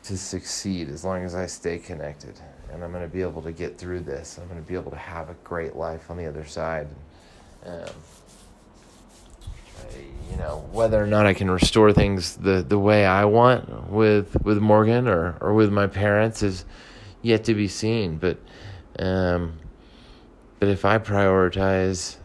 to 0.03 0.17
succeed 0.17 0.89
as 0.89 1.03
long 1.03 1.23
as 1.23 1.35
I 1.35 1.45
stay 1.45 1.77
connected, 1.77 2.39
and 2.71 2.83
I'm 2.83 2.91
gonna 2.91 3.07
be 3.07 3.21
able 3.21 3.41
to 3.41 3.51
get 3.51 3.77
through 3.77 4.01
this. 4.01 4.39
I'm 4.41 4.47
gonna 4.47 4.61
be 4.61 4.75
able 4.75 4.91
to 4.91 4.97
have 4.97 5.29
a 5.29 5.35
great 5.43 5.75
life 5.75 6.09
on 6.09 6.17
the 6.17 6.25
other 6.25 6.45
side. 6.45 6.87
Um, 7.65 7.89
you 10.29 10.37
know 10.37 10.67
whether 10.71 11.01
or 11.01 11.07
not 11.07 11.25
I 11.25 11.33
can 11.33 11.49
restore 11.49 11.93
things 11.93 12.35
the, 12.35 12.61
the 12.61 12.79
way 12.79 13.05
I 13.05 13.25
want 13.25 13.89
with 13.89 14.41
with 14.43 14.59
Morgan 14.59 15.07
or, 15.07 15.37
or 15.41 15.53
with 15.53 15.71
my 15.71 15.87
parents 15.87 16.43
is 16.43 16.65
yet 17.21 17.43
to 17.45 17.53
be 17.53 17.67
seen. 17.67 18.17
But 18.17 18.37
um, 18.99 19.59
but 20.59 20.69
if 20.69 20.85
I 20.85 20.97
prioritize 20.97 22.17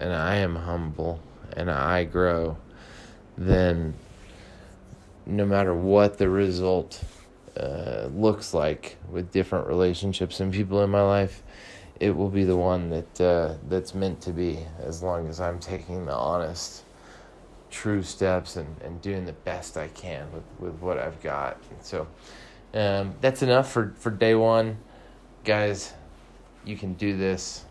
and 0.00 0.12
I 0.12 0.36
am 0.36 0.54
humble 0.54 1.20
and 1.56 1.70
I 1.70 2.04
grow, 2.04 2.56
then 3.36 3.94
no 5.26 5.44
matter 5.44 5.74
what 5.74 6.18
the 6.18 6.28
result 6.28 7.02
uh, 7.56 8.08
looks 8.12 8.54
like 8.54 8.96
with 9.10 9.32
different 9.32 9.66
relationships 9.66 10.40
and 10.40 10.52
people 10.52 10.82
in 10.82 10.90
my 10.90 11.02
life, 11.02 11.42
it 12.00 12.14
will 12.14 12.28
be 12.28 12.44
the 12.44 12.56
one 12.56 12.90
that 12.90 13.20
uh, 13.20 13.54
that's 13.68 13.94
meant 13.94 14.20
to 14.22 14.30
be 14.30 14.58
as 14.78 15.02
long 15.02 15.26
as 15.26 15.40
I'm 15.40 15.58
taking 15.58 16.06
the 16.06 16.14
honest 16.14 16.84
true 17.70 18.02
steps 18.02 18.56
and, 18.56 18.76
and 18.82 19.00
doing 19.02 19.26
the 19.26 19.32
best 19.32 19.76
I 19.76 19.88
can 19.88 20.30
with, 20.32 20.44
with 20.58 20.80
what 20.80 20.98
I've 20.98 21.20
got. 21.22 21.58
So 21.82 22.06
um, 22.74 23.14
that's 23.20 23.42
enough 23.42 23.70
for, 23.70 23.94
for 23.98 24.10
day 24.10 24.34
one. 24.34 24.78
Guys, 25.44 25.92
you 26.64 26.76
can 26.76 26.94
do 26.94 27.16
this. 27.16 27.64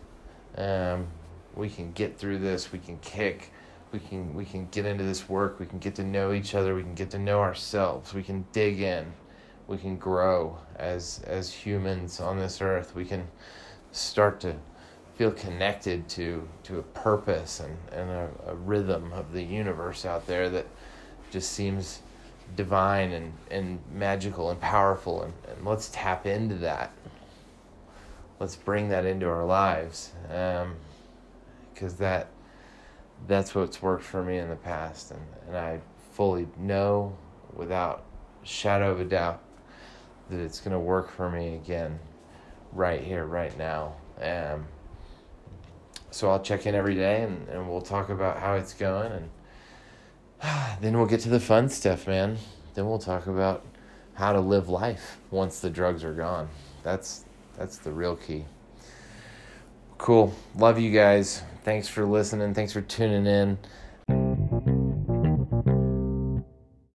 Um, 0.55 1.07
we 1.55 1.69
can 1.69 1.91
get 1.91 2.17
through 2.17 2.39
this. 2.39 2.71
We 2.71 2.79
can 2.79 2.97
kick. 2.99 3.51
We 3.91 3.99
can 3.99 4.33
we 4.33 4.45
can 4.45 4.67
get 4.67 4.85
into 4.85 5.03
this 5.03 5.29
work. 5.29 5.59
We 5.59 5.65
can 5.65 5.79
get 5.79 5.95
to 5.95 6.03
know 6.03 6.33
each 6.33 6.55
other. 6.55 6.75
We 6.75 6.83
can 6.83 6.95
get 6.95 7.11
to 7.11 7.19
know 7.19 7.39
ourselves. 7.39 8.13
We 8.13 8.23
can 8.23 8.45
dig 8.51 8.81
in. 8.81 9.13
We 9.67 9.77
can 9.77 9.97
grow 9.97 10.57
as 10.75 11.21
as 11.25 11.51
humans 11.51 12.19
on 12.19 12.37
this 12.37 12.61
earth. 12.61 12.95
We 12.95 13.05
can 13.05 13.27
start 13.91 14.39
to 14.41 14.55
feel 15.17 15.31
connected 15.31 16.07
to 16.07 16.47
to 16.63 16.79
a 16.79 16.83
purpose 16.83 17.59
and, 17.59 17.77
and 17.91 18.09
a, 18.09 18.29
a 18.47 18.55
rhythm 18.55 19.11
of 19.13 19.33
the 19.33 19.41
universe 19.41 20.05
out 20.05 20.27
there 20.27 20.49
that 20.49 20.67
just 21.31 21.51
seems 21.51 22.01
divine 22.55 23.11
and, 23.11 23.33
and 23.51 23.79
magical 23.91 24.51
and 24.51 24.59
powerful. 24.61 25.23
And, 25.23 25.33
and 25.49 25.65
let's 25.65 25.89
tap 25.91 26.25
into 26.25 26.55
that. 26.55 26.91
Let's 28.39 28.55
bring 28.55 28.89
that 28.89 29.05
into 29.05 29.27
our 29.27 29.45
lives 29.45 30.11
because 30.21 30.63
um, 31.93 31.97
that 31.97 32.27
that's 33.27 33.55
what's 33.55 33.81
worked 33.81 34.03
for 34.03 34.23
me 34.23 34.37
in 34.37 34.49
the 34.49 34.55
past. 34.55 35.11
And, 35.11 35.21
and 35.47 35.57
i 35.57 35.79
fully 36.13 36.47
know 36.57 37.15
without 37.53 38.03
shadow 38.43 38.91
of 38.91 38.99
a 38.99 39.05
doubt 39.05 39.41
that 40.29 40.39
it's 40.39 40.59
going 40.59 40.71
to 40.71 40.79
work 40.79 41.11
for 41.11 41.29
me 41.29 41.55
again 41.55 41.99
right 42.73 43.01
here 43.01 43.25
right 43.25 43.55
now. 43.57 43.93
Um, 44.21 44.67
so 46.17 46.31
I'll 46.31 46.41
check 46.41 46.65
in 46.65 46.73
every 46.73 46.95
day 46.95 47.21
and, 47.21 47.47
and 47.47 47.69
we'll 47.69 47.79
talk 47.79 48.09
about 48.09 48.39
how 48.39 48.55
it's 48.55 48.73
going 48.73 49.11
and 49.11 49.29
then 50.81 50.97
we'll 50.97 51.05
get 51.05 51.19
to 51.21 51.29
the 51.29 51.39
fun 51.39 51.69
stuff, 51.69 52.07
man. 52.07 52.37
Then 52.73 52.87
we'll 52.87 52.97
talk 52.97 53.27
about 53.27 53.63
how 54.15 54.33
to 54.33 54.39
live 54.39 54.67
life 54.67 55.17
once 55.29 55.59
the 55.59 55.69
drugs 55.69 56.03
are 56.03 56.13
gone. 56.13 56.49
That's 56.81 57.23
that's 57.55 57.77
the 57.77 57.91
real 57.91 58.15
key. 58.15 58.45
Cool. 59.99 60.33
Love 60.55 60.79
you 60.79 60.91
guys. 60.91 61.43
Thanks 61.63 61.87
for 61.87 62.03
listening. 62.03 62.53
Thanks 62.55 62.73
for 62.73 62.81
tuning 62.81 63.27
in. 63.27 63.59